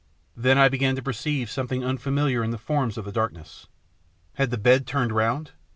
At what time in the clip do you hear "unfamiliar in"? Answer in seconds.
1.85-2.49